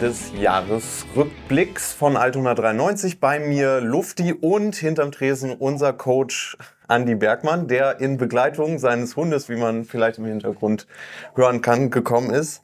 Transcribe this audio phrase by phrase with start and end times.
[0.00, 3.20] Des Jahresrückblicks von Altona 93.
[3.20, 6.56] Bei mir Lufti und hinterm Tresen unser Coach
[6.88, 10.86] Andy Bergmann, der in Begleitung seines Hundes, wie man vielleicht im Hintergrund
[11.34, 12.62] hören kann, gekommen ist.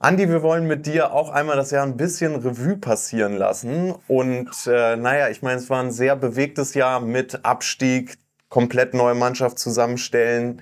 [0.00, 3.94] Andi, wir wollen mit dir auch einmal das Jahr ein bisschen Revue passieren lassen.
[4.08, 8.18] Und äh, naja, ich meine, es war ein sehr bewegtes Jahr mit Abstieg,
[8.48, 10.60] komplett neue Mannschaft zusammenstellen.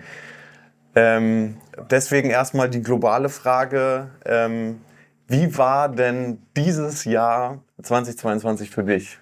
[0.94, 1.56] Ähm,
[1.90, 4.10] deswegen erstmal die globale Frage.
[4.26, 4.82] Ähm,
[5.30, 9.18] wie war denn dieses Jahr 2022 für dich?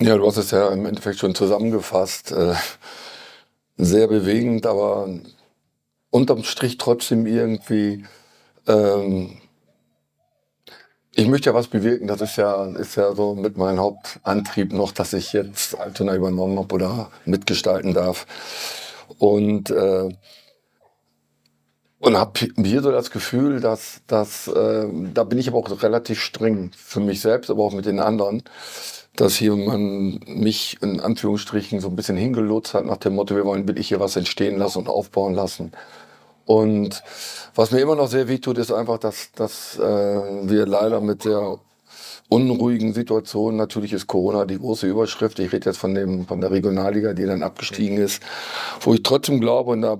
[0.00, 2.32] Ja, du hast es ja im Endeffekt schon zusammengefasst.
[2.32, 2.54] Äh,
[3.76, 5.08] sehr bewegend, aber
[6.10, 8.04] unterm Strich trotzdem irgendwie.
[8.66, 9.40] Ähm,
[11.14, 12.08] ich möchte ja was bewirken.
[12.08, 16.58] Das ist ja, ist ja so mit meinem Hauptantrieb noch, dass ich jetzt Altona übernommen
[16.58, 18.26] habe oder mitgestalten darf.
[19.18, 20.08] Und äh,
[22.04, 26.20] und habe hier so das Gefühl, dass, dass äh, da bin ich aber auch relativ
[26.20, 28.42] streng für mich selbst, aber auch mit den anderen,
[29.16, 33.46] dass hier man mich in Anführungsstrichen so ein bisschen hingelotst hat nach dem Motto, wir
[33.46, 35.72] wollen wirklich hier was entstehen lassen und aufbauen lassen.
[36.44, 37.02] Und
[37.54, 41.24] was mir immer noch sehr weh tut, ist einfach, dass, dass äh, wir leider mit
[41.24, 41.58] der
[42.28, 46.50] unruhigen Situation, natürlich ist Corona die große Überschrift, ich rede jetzt von, dem, von der
[46.50, 48.22] Regionalliga, die dann abgestiegen ist,
[48.80, 49.96] wo ich trotzdem glaube, und da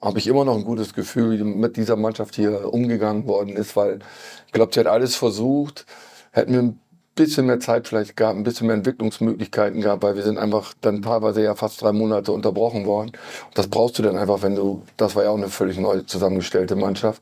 [0.00, 3.76] habe ich immer noch ein gutes Gefühl, wie mit dieser Mannschaft hier umgegangen worden ist,
[3.76, 3.98] weil
[4.46, 5.86] ich glaube, sie hat alles versucht,
[6.30, 6.80] hätten wir ein
[7.16, 11.02] bisschen mehr Zeit vielleicht gehabt, ein bisschen mehr Entwicklungsmöglichkeiten gehabt, weil wir sind einfach dann
[11.02, 13.08] teilweise ja fast drei Monate unterbrochen worden.
[13.08, 16.00] Und das brauchst du dann einfach, wenn du, das war ja auch eine völlig neu
[16.02, 17.20] zusammengestellte Mannschaft.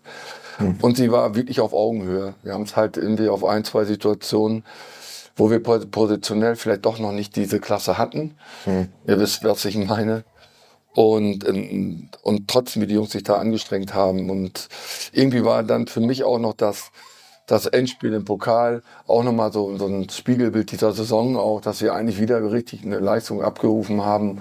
[0.58, 0.76] Mhm.
[0.82, 2.34] Und sie war wirklich auf Augenhöhe.
[2.42, 4.64] Wir haben es halt irgendwie auf ein, zwei Situationen,
[5.34, 8.34] wo wir positionell vielleicht doch noch nicht diese Klasse hatten.
[8.66, 8.88] Mhm.
[9.06, 10.24] Ihr wisst, was ich meine
[10.96, 14.30] und, ähm, und trotzdem, wie die Jungs sich da angestrengt haben.
[14.30, 14.68] Und
[15.12, 16.90] irgendwie war dann für mich auch noch das,
[17.46, 21.94] das Endspiel im Pokal auch nochmal so, so ein Spiegelbild dieser Saison auch, dass wir
[21.94, 24.40] eigentlich wieder richtig eine Leistung abgerufen haben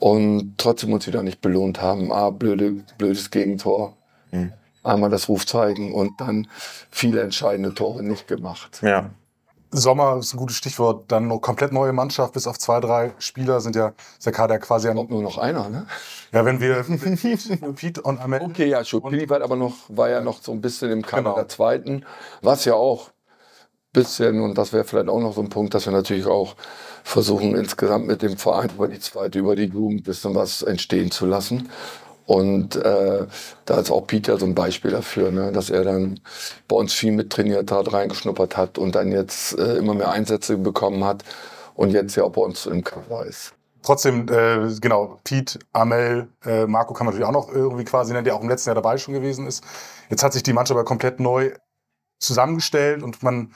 [0.00, 2.10] und trotzdem uns wieder nicht belohnt haben.
[2.10, 3.94] Ah, blöde, blödes Gegentor.
[4.30, 4.54] Mhm.
[4.82, 6.48] Einmal das Rufzeigen und dann
[6.90, 8.80] viele entscheidende Tore nicht gemacht.
[8.82, 9.10] Ja.
[9.72, 11.10] Sommer ist ein gutes Stichwort.
[11.10, 14.58] Dann noch komplett neue Mannschaft, bis auf zwei, drei Spieler sind ja, ist der Kader
[14.58, 14.96] quasi an.
[14.96, 15.86] nur noch einer, ne?
[16.30, 16.84] Ja, wenn wir
[17.74, 18.42] Pete und Amel.
[18.42, 19.02] Okay, ja, schon.
[19.02, 21.34] Pili war aber noch, war ja noch so ein bisschen im Kader genau.
[21.36, 22.04] der zweiten.
[22.42, 23.10] Was ja auch
[23.92, 26.56] bisschen, und das wäre vielleicht auch noch so ein Punkt, dass wir natürlich auch
[27.04, 31.10] versuchen, insgesamt mit dem Verein über die zweite, über die Jugend ein bisschen was entstehen
[31.10, 31.68] zu lassen.
[32.26, 33.26] Und äh,
[33.64, 36.20] da ist auch Peter so ein Beispiel dafür, ne, dass er dann
[36.68, 41.04] bei uns viel mittrainiert hat, reingeschnuppert hat und dann jetzt äh, immer mehr Einsätze bekommen
[41.04, 41.24] hat
[41.74, 43.54] und jetzt ja auch bei uns im Kader ist.
[43.82, 48.24] Trotzdem, äh, genau, Pete, Amel, äh, Marco kann man natürlich auch noch irgendwie quasi nennen,
[48.24, 49.64] der auch im letzten Jahr dabei schon gewesen ist.
[50.08, 51.52] Jetzt hat sich die Mannschaft aber komplett neu
[52.20, 53.52] zusammengestellt und man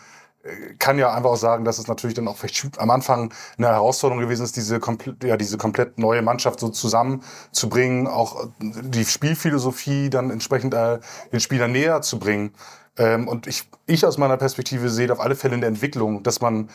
[0.79, 4.23] kann ja einfach auch sagen, dass es natürlich dann auch vielleicht am Anfang eine Herausforderung
[4.23, 10.31] gewesen ist, diese, komplett, ja, diese komplett neue Mannschaft so zusammenzubringen, auch die Spielphilosophie dann
[10.31, 10.99] entsprechend äh,
[11.33, 12.53] den Spielern näher zu bringen.
[12.99, 16.41] Ähm, und ich, ich aus meiner Perspektive sehe auf alle Fälle in der Entwicklung, dass
[16.41, 16.71] man,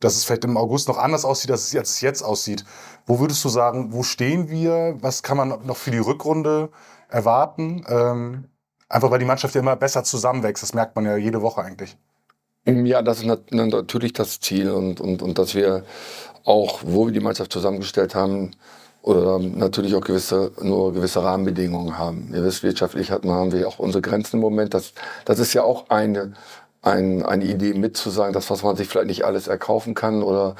[0.00, 2.64] dass es vielleicht im August noch anders aussieht, als es jetzt, jetzt aussieht.
[3.06, 4.96] Wo würdest du sagen, wo stehen wir?
[5.00, 6.70] Was kann man noch für die Rückrunde
[7.08, 7.84] erwarten?
[7.88, 8.48] Ähm,
[8.88, 10.62] einfach weil die Mannschaft ja immer besser zusammenwächst.
[10.62, 11.96] Das merkt man ja jede Woche eigentlich.
[12.64, 15.84] Ja, das ist natürlich das Ziel und, und, und dass wir
[16.44, 18.52] auch, wo wir die Mannschaft zusammengestellt haben,
[19.02, 22.30] oder natürlich auch gewisse, nur gewisse Rahmenbedingungen haben.
[22.32, 24.74] Ihr wisst, wirtschaftlich hat, haben wir auch unsere Grenzen im Moment.
[24.74, 24.92] Das,
[25.24, 26.34] das ist ja auch eine,
[26.82, 30.22] ein, eine Idee mit zu sagen, das, was man sich vielleicht nicht alles erkaufen kann
[30.22, 30.54] oder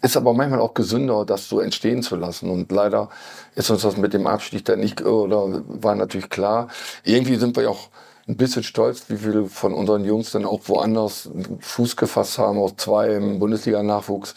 [0.00, 2.48] ist aber manchmal auch gesünder, das so entstehen zu lassen.
[2.48, 3.08] Und leider
[3.56, 6.68] ist uns das mit dem Abstieg dann nicht, oder war natürlich klar.
[7.02, 7.88] Irgendwie sind wir ja auch
[8.28, 11.30] ein bisschen stolz, wie viele von unseren Jungs dann auch woanders
[11.60, 14.34] Fuß gefasst haben, auch zwei im Bundesliga-Nachwuchs.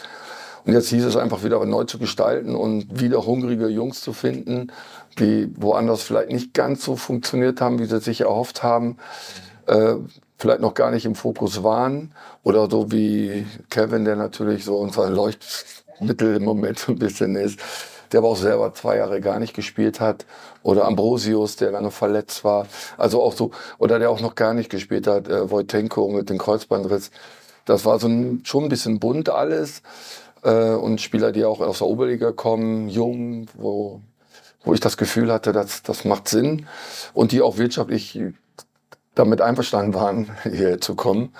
[0.65, 4.71] Und jetzt hieß es einfach wieder neu zu gestalten und wieder hungrige Jungs zu finden,
[5.19, 8.97] die woanders vielleicht nicht ganz so funktioniert haben, wie sie sich erhofft haben,
[9.67, 9.95] äh,
[10.37, 12.13] vielleicht noch gar nicht im Fokus waren.
[12.43, 17.59] Oder so wie Kevin, der natürlich so unser Leuchtmittel im Moment so ein bisschen ist,
[18.11, 20.25] der aber auch selber zwei Jahre gar nicht gespielt hat
[20.63, 22.67] oder Ambrosius, der lange verletzt war.
[22.97, 26.37] Also auch so, oder der auch noch gar nicht gespielt hat, äh, Wojtenko mit dem
[26.37, 27.11] Kreuzbandriss.
[27.65, 29.81] das war so ein, schon ein bisschen bunt alles.
[30.43, 34.01] Äh, und Spieler, die auch aus der Oberliga kommen, jung, wo,
[34.63, 36.67] wo ich das Gefühl hatte, dass, das macht Sinn.
[37.13, 38.19] Und die auch wirtschaftlich
[39.15, 41.33] damit einverstanden waren, hierher zu kommen,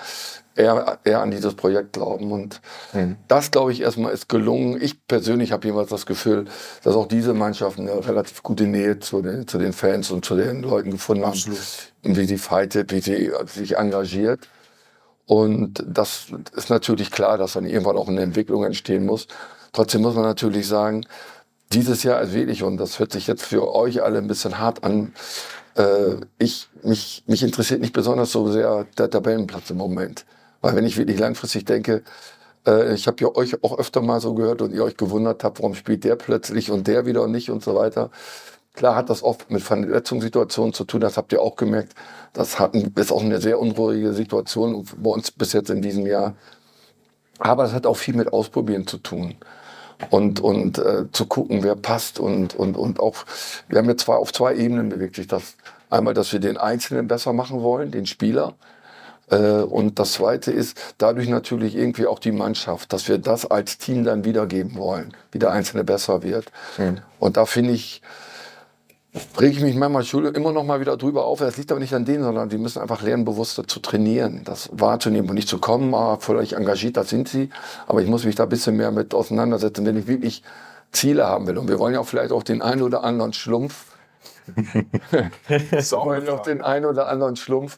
[0.56, 2.32] eher, eher an dieses Projekt glauben.
[2.32, 2.62] Und
[2.94, 3.18] mhm.
[3.28, 4.82] das, glaube ich, erstmal ist gelungen.
[4.82, 6.46] Ich persönlich habe jeweils das Gefühl,
[6.84, 10.36] dass auch diese Mannschaft eine relativ gute Nähe zu den, zu den Fans und zu
[10.36, 11.60] den Leuten gefunden Absolut.
[12.04, 12.18] haben.
[12.18, 14.48] Wie sie fightet, wie sie sich engagiert.
[15.26, 19.28] Und das ist natürlich klar, dass dann irgendwann auch eine Entwicklung entstehen muss.
[19.72, 21.06] Trotzdem muss man natürlich sagen,
[21.72, 24.84] dieses Jahr ist wirklich, und das hört sich jetzt für euch alle ein bisschen hart
[24.84, 25.14] an,
[25.76, 30.26] äh, ich, mich, mich interessiert nicht besonders so sehr der Tabellenplatz im Moment.
[30.62, 32.04] Weil wenn ich wirklich langfristig denke,
[32.66, 35.60] äh, ich habe ja euch auch öfter mal so gehört und ihr euch gewundert habt,
[35.60, 38.12] warum spielt der plötzlich und der wieder nicht und so weiter.
[38.74, 41.94] Klar hat das oft mit Verletzungssituationen zu tun, das habt ihr auch gemerkt.
[42.34, 46.36] Das hat, ist auch eine sehr unruhige Situation bei uns bis jetzt in diesem Jahr.
[47.40, 49.36] Aber das hat auch viel mit Ausprobieren zu tun.
[50.10, 53.18] Und, und äh, zu gucken, wer passt und, und, und auch,
[53.68, 55.56] wir haben jetzt zwar auf zwei Ebenen bewegt sich das.
[55.90, 58.56] Einmal, dass wir den Einzelnen besser machen wollen, den Spieler,
[59.36, 64.04] und das Zweite ist dadurch natürlich irgendwie auch die Mannschaft, dass wir das als Team
[64.04, 66.52] dann wiedergeben wollen, wie der Einzelne besser wird.
[66.78, 67.00] Mhm.
[67.20, 68.02] Und da finde ich,
[69.40, 71.42] rege ich mich manchmal Schule immer noch mal wieder drüber auf.
[71.42, 74.70] Es liegt aber nicht an denen, sondern die müssen einfach lernen, bewusster zu trainieren, das
[74.74, 77.50] wahrzunehmen und nicht zu kommen, ah, völlig engagiert, das sind sie.
[77.88, 80.44] Aber ich muss mich da ein bisschen mehr mit auseinandersetzen, wenn ich wirklich
[80.92, 81.58] Ziele haben will.
[81.58, 83.86] Und wir wollen ja auch vielleicht auch den einen oder anderen Schlumpf.
[84.56, 87.78] wir wollen auch den einen oder anderen Schlumpf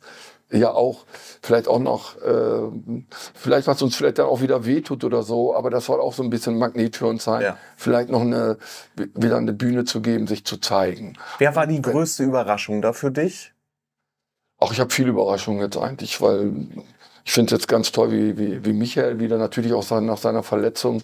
[0.60, 1.06] ja auch
[1.42, 2.70] vielleicht auch noch, äh,
[3.34, 6.24] vielleicht was uns vielleicht dann auch wieder wehtut oder so, aber das soll auch so
[6.24, 7.58] ein bisschen Magnet für uns sein, ja.
[7.76, 8.58] vielleicht noch eine,
[8.96, 11.18] wieder eine Bühne zu geben, sich zu zeigen.
[11.40, 13.54] Wer war die größte Überraschung da für dich?
[14.60, 16.54] Ach, ich habe viele Überraschungen jetzt eigentlich, weil
[17.26, 20.44] ich finde es jetzt ganz toll, wie, wie, wie Michael wieder natürlich auch nach seiner
[20.44, 21.04] Verletzung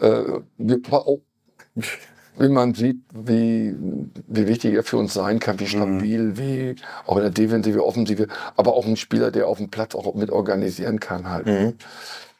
[0.00, 0.40] äh,
[0.90, 1.20] auch,
[2.38, 3.74] wie man sieht, wie,
[4.26, 6.38] wie wichtig er für uns sein kann, wie stabil, mhm.
[6.38, 10.14] wie auch in der Defensive, Offensive, aber auch ein Spieler, der auf dem Platz auch
[10.14, 11.46] mit organisieren kann halt.
[11.46, 11.74] Mhm.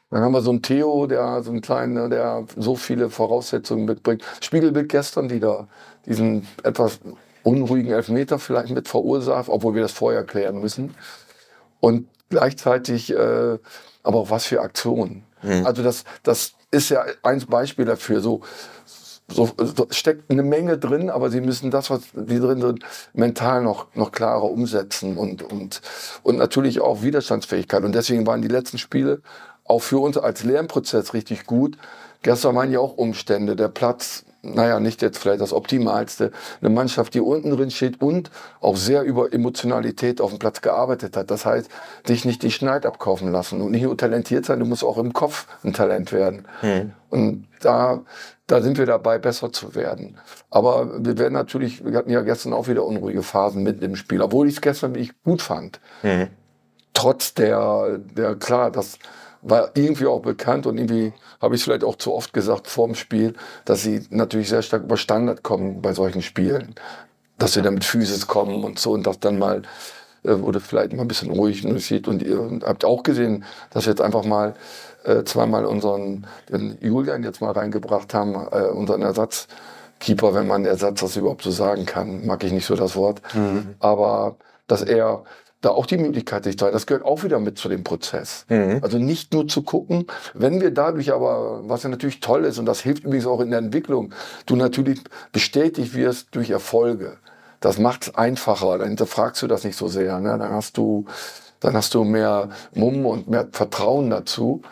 [0.09, 4.23] Dann haben wir so einen Theo, der so einen kleinen, der so viele Voraussetzungen mitbringt.
[4.41, 5.67] Spiegelbild gestern wieder
[6.05, 6.99] diesen etwas
[7.43, 10.95] unruhigen Elfmeter vielleicht mit verursacht, obwohl wir das vorher klären müssen.
[11.79, 13.57] Und gleichzeitig äh,
[14.03, 15.23] aber auch was für Aktionen.
[15.41, 15.65] Mhm.
[15.65, 18.21] Also das, das ist ja ein Beispiel dafür.
[18.21, 18.41] So
[19.27, 22.83] so, so, steckt eine Menge drin, aber sie müssen das, was die drin sind,
[23.13, 25.81] mental noch, noch klarer umsetzen und, und,
[26.23, 27.83] und natürlich auch Widerstandsfähigkeit.
[27.83, 29.21] Und deswegen waren die letzten Spiele
[29.63, 31.77] auch für uns als Lernprozess richtig gut.
[32.23, 33.55] Gestern waren ja auch Umstände.
[33.55, 36.31] Der Platz naja, nicht jetzt vielleicht das Optimalste.
[36.61, 41.15] Eine Mannschaft, die unten drin steht und auch sehr über Emotionalität auf dem Platz gearbeitet
[41.15, 41.29] hat.
[41.29, 41.69] Das heißt,
[42.07, 45.13] dich nicht die Schneid abkaufen lassen und nicht nur talentiert sein, du musst auch im
[45.13, 46.47] Kopf ein Talent werden.
[46.61, 46.93] Hm.
[47.09, 48.01] Und da,
[48.47, 50.17] da sind wir dabei, besser zu werden.
[50.49, 54.21] Aber wir werden natürlich, wir hatten ja gestern auch wieder unruhige Phasen mit dem Spiel,
[54.21, 55.79] obwohl ich es gestern wirklich gut fand.
[56.01, 56.27] Hm.
[56.93, 58.97] Trotz der, der, klar, das,
[59.41, 62.87] war irgendwie auch bekannt und irgendwie habe ich es vielleicht auch zu oft gesagt vor
[62.87, 63.33] dem Spiel,
[63.65, 66.75] dass sie natürlich sehr stark über Standard kommen bei solchen Spielen.
[67.37, 69.63] Dass sie dann mit Physis kommen und so und das dann mal
[70.23, 72.07] äh, wurde vielleicht mal ein bisschen ruhig und sieht.
[72.07, 74.53] Und ihr habt auch gesehen, dass wir jetzt einfach mal
[75.03, 76.27] äh, zweimal unseren
[76.79, 81.85] Julian jetzt mal reingebracht haben, äh, unseren Ersatzkeeper, wenn man Ersatz das überhaupt so sagen
[81.87, 83.21] kann, mag ich nicht so das Wort.
[83.33, 83.75] Mhm.
[83.79, 84.35] Aber
[84.67, 85.23] dass er
[85.61, 86.71] da auch die Möglichkeit sich da.
[86.71, 88.45] Das gehört auch wieder mit zu dem Prozess.
[88.49, 88.79] Mhm.
[88.81, 92.65] Also nicht nur zu gucken, wenn wir dadurch aber, was ja natürlich toll ist und
[92.65, 94.13] das hilft übrigens auch in der Entwicklung,
[94.47, 95.01] du natürlich
[95.31, 97.17] bestätigt wirst durch Erfolge.
[97.59, 98.79] Das macht es einfacher.
[98.79, 100.19] Dann hinterfragst du das nicht so sehr.
[100.19, 100.37] Ne?
[100.37, 101.05] Dann hast du,
[101.59, 104.63] dann hast du mehr Mumm und mehr Vertrauen dazu.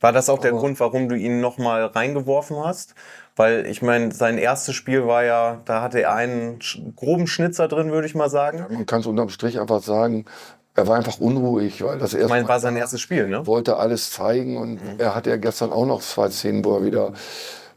[0.00, 2.94] War das auch der aber Grund, warum du ihn nochmal reingeworfen hast?
[3.36, 6.58] Weil ich meine, sein erstes Spiel war ja, da hatte er einen
[6.96, 8.58] groben Schnitzer drin, würde ich mal sagen.
[8.58, 10.26] Ja, man kann es unterm Strich einfach sagen,
[10.74, 13.46] er war einfach unruhig, weil das erste ich meine, war sein erstes Spiel, ne?
[13.46, 14.98] Wollte alles zeigen und mhm.
[14.98, 17.12] er hatte ja gestern auch noch zwei Szenen, wo er wieder,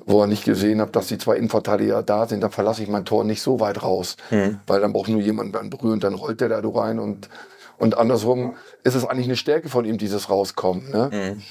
[0.06, 2.42] wo er nicht gesehen hat, dass die zwei Innenverteidiger da sind.
[2.42, 4.60] Da verlasse ich mein Tor nicht so weit raus, mhm.
[4.68, 7.30] weil dann braucht nur jemand dann berühren, dann rollt der da rein und
[7.78, 10.90] und andersrum ist es eigentlich eine Stärke von ihm, dieses Rauskommen.
[10.92, 11.10] Ne?
[11.12, 11.42] Mhm.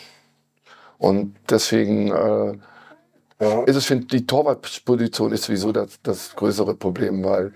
[0.96, 2.54] Und deswegen äh,
[3.42, 3.64] ja.
[3.64, 7.52] Ist es, finde die Torwartposition ist sowieso das, das größere Problem, weil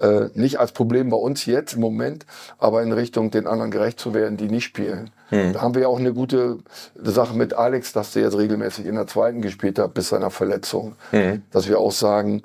[0.00, 2.24] äh, nicht als Problem bei uns jetzt im Moment,
[2.58, 5.10] aber in Richtung den anderen gerecht zu werden, die nicht spielen.
[5.28, 5.52] Hm.
[5.52, 6.58] Da haben wir ja auch eine gute
[6.94, 10.96] Sache mit Alex, dass der jetzt regelmäßig in der zweiten gespielt hat bis seiner Verletzung.
[11.10, 11.42] Hm.
[11.50, 12.42] Dass wir auch sagen,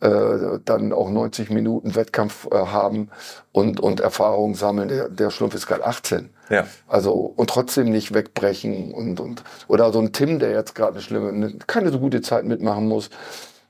[0.00, 3.08] äh, dann auch 90 Minuten Wettkampf äh, haben
[3.52, 4.88] und, und Erfahrung sammeln.
[4.88, 6.30] Der, der Schlumpf ist gerade 18.
[6.50, 6.66] Ja.
[6.86, 11.00] Also, und trotzdem nicht wegbrechen und, und, oder so ein Tim, der jetzt gerade eine
[11.00, 13.10] schlimme, eine, keine so gute Zeit mitmachen muss.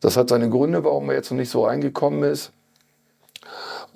[0.00, 2.52] Das hat seine Gründe, warum er jetzt noch nicht so reingekommen ist.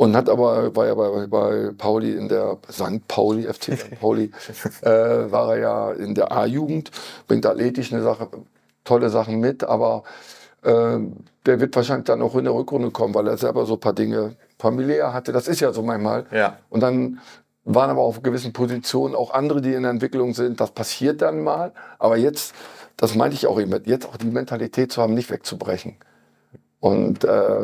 [0.00, 3.06] Und hat aber, war ja bei, bei Pauli in der St.
[3.06, 4.00] Pauli, FC St.
[4.00, 4.30] Pauli,
[4.80, 6.90] äh, war er ja in der A-Jugend,
[7.28, 8.28] bringt athletisch eine Sache,
[8.82, 10.04] tolle Sachen mit, aber
[10.62, 11.00] äh,
[11.44, 13.92] der wird wahrscheinlich dann auch in der Rückrunde kommen, weil er selber so ein paar
[13.92, 15.32] Dinge familiär hatte.
[15.32, 16.24] Das ist ja so manchmal.
[16.32, 16.56] Ja.
[16.70, 17.20] Und dann
[17.64, 20.62] waren aber auf gewissen Positionen auch andere, die in der Entwicklung sind.
[20.62, 21.74] Das passiert dann mal.
[21.98, 22.54] Aber jetzt,
[22.96, 25.96] das meinte ich auch eben, jetzt auch die Mentalität zu haben, nicht wegzubrechen.
[26.80, 27.60] Und äh,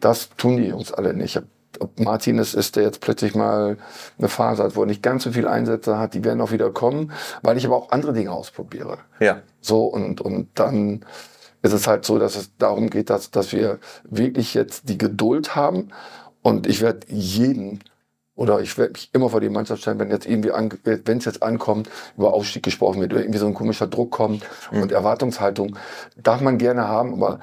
[0.00, 1.40] das tun die Jungs alle nicht.
[1.80, 3.78] Ob Martin es ist, der jetzt plötzlich mal
[4.18, 6.70] eine Phase hat, wo er nicht ganz so viel Einsätze hat, die werden auch wieder
[6.70, 8.98] kommen, weil ich aber auch andere Dinge ausprobiere.
[9.20, 9.42] Ja.
[9.60, 11.04] So, und, und dann
[11.62, 15.56] ist es halt so, dass es darum geht, dass, dass wir wirklich jetzt die Geduld
[15.56, 15.88] haben.
[16.42, 17.80] Und ich werde jeden
[18.38, 21.42] oder ich werde mich immer vor die Mannschaft stellen, wenn jetzt irgendwie, wenn es jetzt
[21.42, 24.82] ankommt, über Aufstieg gesprochen wird, oder irgendwie so ein komischer Druck kommt mhm.
[24.82, 25.76] und Erwartungshaltung,
[26.16, 27.40] darf man gerne haben, aber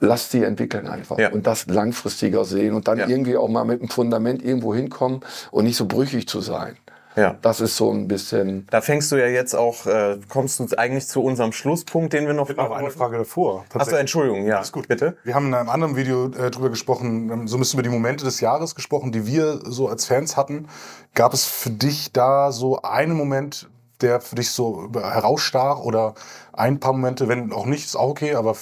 [0.00, 1.30] lasst sie entwickeln einfach Ja.
[1.30, 3.08] und das langfristiger sehen und dann Ja.
[3.08, 6.76] irgendwie auch mal mit einem Fundament irgendwo hinkommen und nicht so brüchig zu sein.
[7.16, 7.34] Ja.
[7.40, 8.66] Das ist so ein bisschen.
[8.70, 12.34] Da fängst du ja jetzt auch, äh, kommst du eigentlich zu unserem Schlusspunkt, den wir
[12.34, 13.64] noch Noch eine Frage davor.
[13.72, 14.60] Achso, Entschuldigung, ja.
[14.60, 14.86] Ist gut.
[14.86, 15.16] Bitte?
[15.24, 17.94] Wir haben in einem anderen Video äh, drüber gesprochen, ähm, so ein bisschen über die
[17.94, 20.68] Momente des Jahres gesprochen, die wir so als Fans hatten.
[21.14, 23.70] Gab es für dich da so einen Moment,
[24.02, 26.12] der für dich so herausstach oder
[26.52, 28.54] ein paar Momente, wenn auch nicht, ist auch okay, aber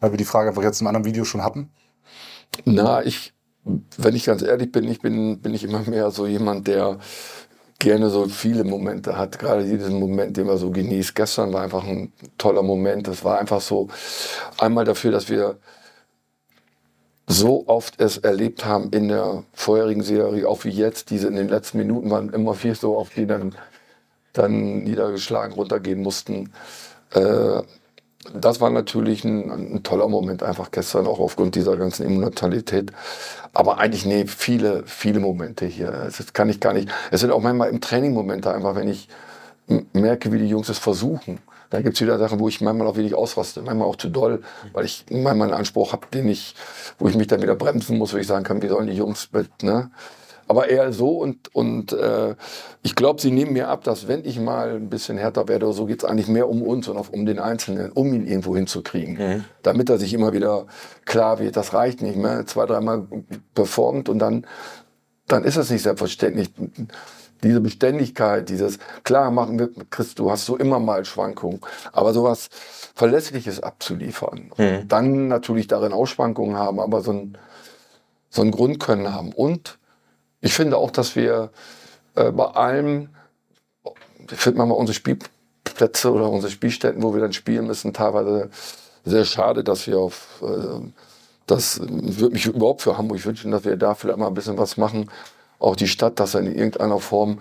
[0.00, 1.70] weil wir die Frage einfach jetzt im anderen Video schon hatten?
[2.64, 3.32] Na, ich,
[3.64, 6.98] wenn ich ganz ehrlich bin, ich bin, bin ich immer mehr so jemand, der
[7.78, 9.38] gerne so viele Momente hat.
[9.38, 11.14] Gerade diesen Moment, den man so genießt.
[11.14, 13.06] Gestern war einfach ein toller Moment.
[13.06, 13.88] Das war einfach so
[14.58, 15.58] einmal dafür, dass wir
[17.28, 21.10] so oft es erlebt haben in der vorherigen Serie, auch wie jetzt.
[21.10, 23.54] Diese in den letzten Minuten waren immer viel so, auf die dann,
[24.32, 26.52] dann niedergeschlagen runtergehen mussten.
[27.12, 27.62] Äh,
[28.34, 32.92] das war natürlich ein, ein toller Moment einfach gestern, auch aufgrund dieser ganzen Emotionalität.
[33.52, 35.90] Aber eigentlich, nee, viele, viele Momente hier.
[35.90, 36.88] Das kann ich gar nicht.
[37.10, 39.08] Es sind auch manchmal im Training Momente einfach, wenn ich
[39.92, 41.38] merke, wie die Jungs es versuchen.
[41.70, 44.42] Da gibt es wieder Sachen, wo ich manchmal auch wenig ausraste, manchmal auch zu doll,
[44.72, 46.54] weil ich manchmal einen Anspruch habe, den ich,
[46.98, 49.28] wo ich mich dann wieder bremsen muss, wo ich sagen kann, wie sollen die Jungs
[49.32, 49.90] mit, ne?
[50.48, 52.34] Aber eher so und, und äh,
[52.82, 55.74] ich glaube, sie nehmen mir ab, dass wenn ich mal ein bisschen härter werde oder
[55.74, 58.56] so, geht es eigentlich mehr um uns und auch um den Einzelnen, um ihn irgendwo
[58.56, 59.44] hinzukriegen.
[59.62, 60.66] Damit er sich immer wieder
[61.04, 63.06] klar wird, das reicht nicht mehr, zwei, dreimal
[63.54, 64.46] performt und dann,
[65.26, 66.50] dann ist es nicht selbstverständlich.
[67.44, 71.60] Diese Beständigkeit, dieses, klar machen wir, Chris, du hast so immer mal Schwankungen,
[71.92, 72.48] aber sowas
[72.94, 74.50] Verlässliches abzuliefern.
[74.50, 77.38] Und Dann natürlich darin Ausschwankungen haben, aber so ein,
[78.28, 79.32] so ein Grundkönnen haben.
[79.32, 79.78] Und
[80.40, 81.50] ich finde auch, dass wir
[82.14, 83.10] äh, bei allem,
[84.30, 88.50] ich finde manchmal unsere Spielplätze oder unsere Spielstätten, wo wir dann spielen müssen, teilweise
[89.04, 90.80] sehr schade, dass wir auf, äh,
[91.46, 94.76] das würde mich überhaupt für Hamburg wünschen, dass wir da vielleicht mal ein bisschen was
[94.76, 95.10] machen.
[95.58, 97.40] Auch die Stadt, dass in irgendeiner Form,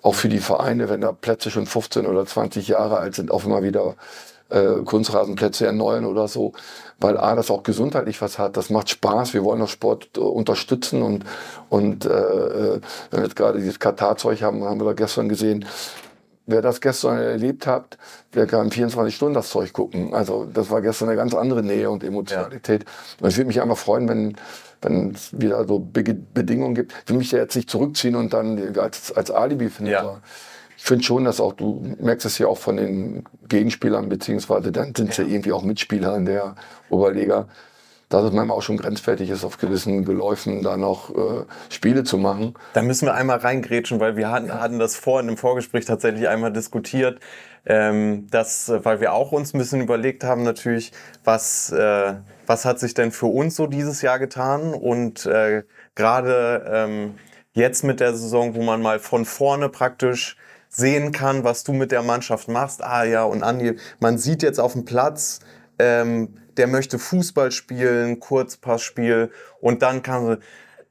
[0.00, 3.44] auch für die Vereine, wenn da Plätze schon 15 oder 20 Jahre alt sind, auch
[3.44, 3.94] immer wieder
[4.50, 6.52] äh, Kunstrasenplätze erneuern oder so,
[6.98, 10.20] weil A, das auch gesundheitlich was hat, das macht Spaß, wir wollen auch Sport äh,
[10.20, 11.24] unterstützen und,
[11.68, 12.80] und äh, äh,
[13.10, 15.64] wenn wir jetzt gerade dieses Katar-Zeug haben, haben wir da gestern gesehen,
[16.46, 17.98] wer das gestern erlebt hat,
[18.34, 20.14] der kann 24 Stunden das Zeug gucken.
[20.14, 22.84] Also das war gestern eine ganz andere Nähe und Emotionalität.
[23.20, 24.36] Und ich würde mich einfach freuen, wenn
[24.82, 26.92] wenn es wieder so Be Bedingungen gibt.
[27.04, 29.92] Ich will mich da jetzt nicht zurückziehen und dann als, als Alibi finden.
[29.92, 30.20] Ja.
[30.82, 35.14] Finde schon, dass auch, du merkst es ja auch von den Gegenspielern, beziehungsweise dann sind
[35.14, 36.56] sie irgendwie auch Mitspieler in der
[36.90, 37.46] Oberliga,
[38.08, 42.18] dass es manchmal auch schon grenzwertig ist, auf gewissen Geläufen da noch äh, Spiele zu
[42.18, 42.54] machen.
[42.74, 46.52] Da müssen wir einmal reingrätschen, weil wir hatten, hatten das vorhin im Vorgespräch tatsächlich einmal
[46.52, 47.20] diskutiert,
[47.64, 52.14] ähm, dass, äh, weil wir auch uns ein bisschen überlegt haben natürlich, was, äh,
[52.46, 55.62] was hat sich denn für uns so dieses Jahr getan und äh,
[55.94, 57.14] gerade ähm,
[57.52, 60.36] jetzt mit der Saison, wo man mal von vorne praktisch
[60.74, 62.82] sehen kann, was du mit der Mannschaft machst.
[62.82, 65.40] Ah ja, und Andi, man sieht jetzt auf dem Platz,
[65.78, 70.38] ähm, der möchte Fußball spielen, Kurzpassspiel und dann kann sie,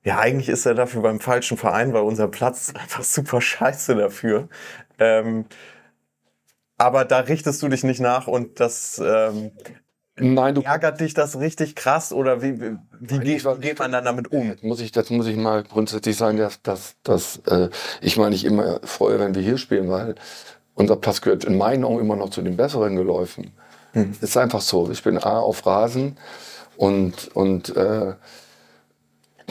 [0.04, 3.96] ja, eigentlich ist er dafür beim falschen Verein, weil unser Platz ist einfach super scheiße
[3.96, 4.50] dafür.
[5.00, 5.46] Ähm,
[6.78, 9.52] aber da richtest du dich nicht nach und das ähm,
[10.22, 13.92] Nein, du ärgert dich das richtig krass oder wie, wie, wie, Nein, geht, geht man
[13.92, 14.56] dann damit um?
[14.62, 17.70] muss ich, das muss ich mal grundsätzlich sagen, dass, dass, dass äh,
[18.02, 20.16] ich mal nicht immer freue, wenn wir hier spielen, weil
[20.76, 23.52] unser Platz gehört in meinen Augen immer noch zu den besseren Geläufen.
[24.22, 24.90] Ist einfach so.
[24.90, 26.18] Ich bin A auf Rasen
[26.78, 28.14] und, und äh,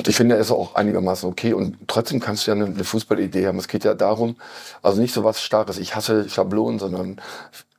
[0.06, 1.52] ich finde, er ist auch einigermaßen okay.
[1.52, 3.58] Und trotzdem kannst du ja eine, eine Fußballidee haben.
[3.58, 4.36] Es geht ja darum,
[4.82, 7.20] also nicht so was Starres, ich hasse Schablonen, sondern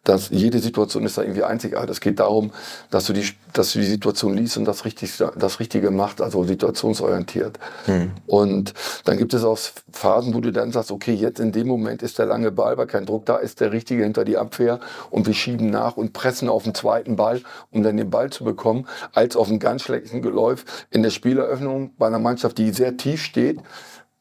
[0.03, 1.91] dass jede Situation ist da irgendwie einzigartig.
[1.91, 2.51] Es geht darum,
[2.89, 6.43] dass du die, dass du die Situation liest und das, richtig, das Richtige macht, also
[6.43, 7.59] situationsorientiert.
[7.85, 8.11] Hm.
[8.25, 8.73] Und
[9.05, 9.59] dann gibt es auch
[9.91, 12.87] Phasen, wo du dann sagst, okay, jetzt in dem Moment ist der lange Ball, weil
[12.87, 14.79] kein Druck da ist, der Richtige hinter die Abwehr
[15.11, 18.43] und wir schieben nach und pressen auf den zweiten Ball, um dann den Ball zu
[18.43, 22.97] bekommen, als auf einen ganz schlechten Geläuf in der Spieleröffnung bei einer Mannschaft, die sehr
[22.97, 23.59] tief steht,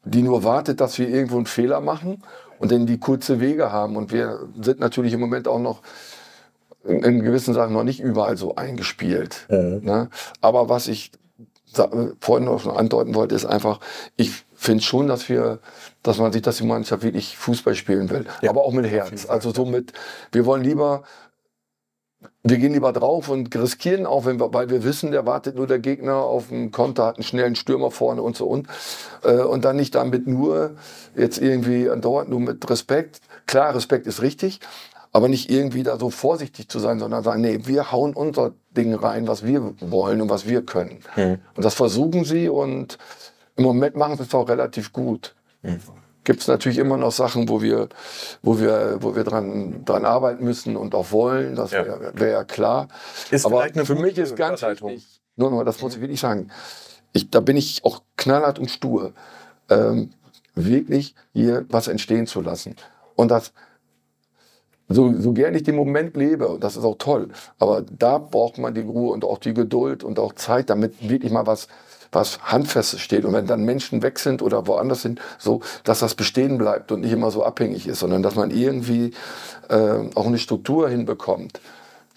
[0.03, 2.21] die nur wartet, dass wir irgendwo einen Fehler machen
[2.61, 3.97] und dann die kurze Wege haben.
[3.97, 5.81] Und wir sind natürlich im Moment auch noch
[6.85, 9.47] in, in gewissen Sachen noch nicht überall so eingespielt.
[9.49, 9.81] Mhm.
[9.83, 10.09] Ne?
[10.41, 11.11] Aber was ich
[12.19, 13.79] vorhin noch andeuten wollte, ist einfach,
[14.15, 15.59] ich finde schon, dass wir,
[16.03, 18.25] dass man sieht, dass die Mannschaft wirklich Fußball spielen will.
[18.41, 18.51] Ja.
[18.51, 19.25] Aber auch mit Herz.
[19.25, 19.93] Also so mit,
[20.31, 21.03] wir wollen lieber
[22.43, 25.67] wir gehen lieber drauf und riskieren auch, wenn wir, weil wir wissen, der wartet nur
[25.67, 28.67] der Gegner auf dem Konter, hat einen schnellen Stürmer vorne und so und.
[29.23, 30.71] Äh, und dann nicht damit nur
[31.15, 33.19] jetzt irgendwie andauernd nur mit Respekt.
[33.45, 34.59] Klar, Respekt ist richtig,
[35.11, 38.93] aber nicht irgendwie da so vorsichtig zu sein, sondern sagen, nee, wir hauen unser Ding
[38.95, 40.99] rein, was wir wollen und was wir können.
[41.15, 41.37] Mhm.
[41.55, 42.97] Und das versuchen sie und
[43.55, 45.35] im Moment machen sie es auch relativ gut.
[45.61, 45.79] Mhm
[46.23, 47.89] gibt es natürlich immer noch Sachen, wo wir,
[48.41, 51.55] wo wir, wo wir dran, dran arbeiten müssen und auch wollen.
[51.55, 52.19] Das wäre ja.
[52.19, 52.87] Wär ja klar.
[53.31, 56.51] Ist Aber für mich ist ganz wichtig, nur noch, das muss ich wirklich sagen,
[57.13, 59.13] ich, da bin ich auch knallhart und stur,
[59.69, 60.11] ähm,
[60.55, 62.75] wirklich hier was entstehen zu lassen.
[63.15, 63.53] Und das,
[64.87, 68.57] so, so gern ich den Moment lebe, und das ist auch toll, aber da braucht
[68.57, 71.67] man die Ruhe und auch die Geduld und auch Zeit, damit wirklich mal was,
[72.11, 73.25] was Handfestes steht.
[73.25, 77.01] Und wenn dann Menschen weg sind oder woanders sind, so, dass das bestehen bleibt und
[77.01, 79.13] nicht immer so abhängig ist, sondern dass man irgendwie
[79.69, 81.61] äh, auch eine Struktur hinbekommt.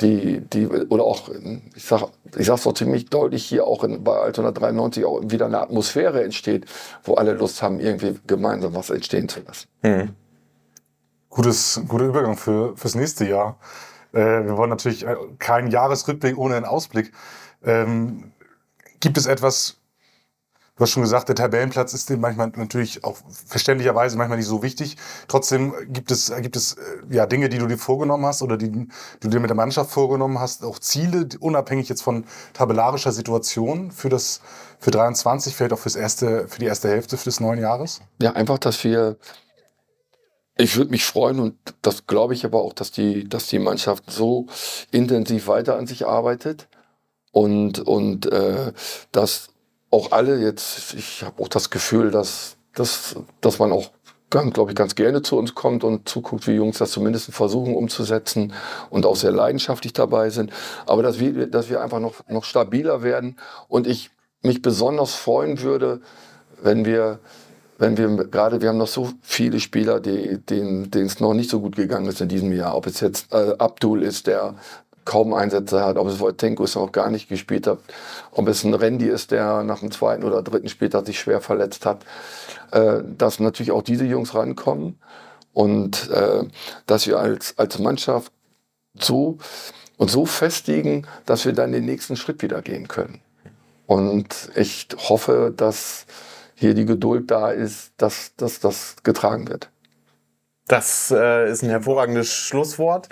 [0.01, 1.31] Die, die, oder auch,
[1.77, 5.47] ich sag, ich sag's doch ziemlich deutlich hier auch in, bei Altona 93 auch wieder
[5.47, 6.67] eine Atmosphäre entsteht,
[7.05, 9.69] wo alle Lust haben, irgendwie gemeinsam was entstehen zu lassen.
[9.83, 10.11] Mhm.
[11.31, 13.59] Gutes, guter Übergang für, fürs nächste Jahr.
[14.13, 17.13] Äh, wir wollen natürlich äh, keinen Jahresrückblick ohne einen Ausblick.
[17.65, 18.33] Ähm,
[18.99, 19.79] gibt es etwas,
[20.77, 24.65] Du hast schon gesagt, der Tabellenplatz ist dem manchmal natürlich auch verständlicherweise manchmal nicht so
[24.65, 24.97] wichtig.
[25.29, 28.89] Trotzdem gibt es, gibt es äh, ja, Dinge, die du dir vorgenommen hast oder die
[29.21, 34.09] du dir mit der Mannschaft vorgenommen hast, auch Ziele, unabhängig jetzt von tabellarischer Situation für
[34.09, 34.41] das
[34.81, 38.01] für 23, vielleicht auch fürs erste, für die erste Hälfte des neuen Jahres?
[38.21, 39.17] Ja, einfach, dass wir
[40.57, 44.11] ich würde mich freuen und das glaube ich aber auch, dass die, dass die Mannschaft
[44.11, 44.47] so
[44.91, 46.69] intensiv weiter an sich arbeitet
[47.33, 48.73] und, und äh,
[49.11, 49.54] dass
[49.95, 53.91] auch alle jetzt, ich habe auch das Gefühl, dass, dass, dass man auch
[54.53, 58.53] glaube ich, ganz gerne zu uns kommt und zuguckt, wie Jungs das zumindest versuchen umzusetzen
[58.91, 60.53] und auch sehr leidenschaftlich dabei sind.
[60.87, 63.37] Aber dass wir, dass wir einfach noch, noch stabiler werden
[63.69, 64.11] und ich
[64.43, 66.01] mich besonders freuen würde,
[66.61, 67.21] wenn wir,
[67.79, 71.61] wenn wir gerade, wir haben noch so viele Spieler, die, denen es noch nicht so
[71.61, 72.77] gut gegangen ist in diesem Jahr.
[72.77, 74.55] Ob es jetzt äh, Abdul ist, der
[75.05, 77.79] kaum Einsätze hat, ob es Wojtenko ist, noch gar nicht gespielt hat,
[78.33, 81.87] ob es ein Randy ist, der nach dem zweiten oder dritten Spieltag sich schwer verletzt
[81.87, 82.05] hat,
[82.73, 84.99] äh, dass natürlich auch diese Jungs rankommen
[85.53, 86.45] und äh,
[86.87, 88.33] dass wir als, als Mannschaft
[88.99, 89.39] so
[89.97, 93.21] und so festigen, dass wir dann den nächsten Schritt wieder gehen können.
[93.87, 96.07] Und ich hoffe, dass
[96.55, 99.69] hier die Geduld da ist, dass, dass das getragen wird.
[100.67, 103.09] Das äh, ist ein hervorragendes Schlusswort.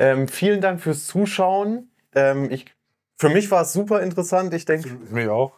[0.00, 1.90] Ähm, vielen Dank fürs Zuschauen.
[2.14, 2.64] Ähm, ich,
[3.18, 4.54] für mich war es super interessant.
[4.54, 4.88] Ich denke.
[4.88, 5.52] Für mich auch.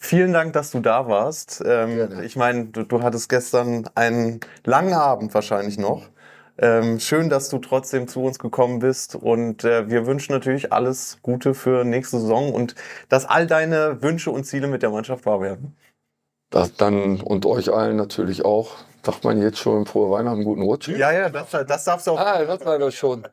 [0.00, 1.62] Vielen Dank, dass du da warst.
[1.64, 6.08] Ähm, ich meine, du, du, hattest gestern einen langen Abend wahrscheinlich noch.
[6.58, 11.18] Ähm, schön, dass du trotzdem zu uns gekommen bist und äh, wir wünschen natürlich alles
[11.22, 12.74] Gute für nächste Saison und
[13.08, 15.76] dass all deine Wünsche und Ziele mit der Mannschaft wahr werden.
[16.50, 18.74] Das dann und euch allen natürlich auch.
[19.04, 20.88] Sagt man jetzt schon frohe Weihnachten, guten Rutsch?
[20.88, 22.18] Ja, ja, das, das darfst du auch.
[22.18, 23.24] Ah, das war doch schon.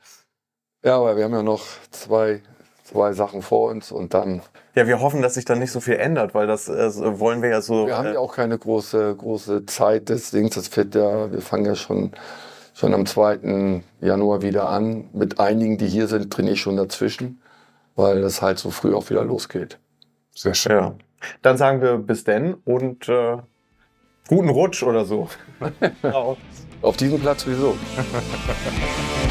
[0.86, 2.43] Ja, aber wir haben ja noch zwei,
[2.84, 4.41] zwei Sachen vor uns und dann.
[4.76, 7.50] Ja, wir hoffen, dass sich dann nicht so viel ändert, weil das äh, wollen wir
[7.50, 7.88] ja so.
[7.88, 10.54] Wir haben ja äh, auch keine große, große Zeit des Dings.
[10.54, 12.12] Das wird ja, wir fangen ja schon,
[12.76, 13.82] schon am 2.
[14.00, 15.10] Januar wieder an.
[15.12, 17.41] Mit einigen, die hier sind, trainiere ich schon dazwischen,
[17.95, 19.80] weil das halt so früh auch wieder losgeht.
[20.36, 20.71] Sehr schön.
[20.71, 20.95] Ja.
[21.41, 23.38] Dann sagen wir bis denn und äh,
[24.28, 25.30] guten Rutsch oder so.
[26.84, 27.76] Auf diesem Platz sowieso.